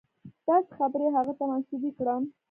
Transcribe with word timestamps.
داسې 0.47 0.71
خبرې 0.77 1.07
هغه 1.15 1.33
ته 1.37 1.43
منسوبې 1.51 1.91
کړم. 1.97 2.23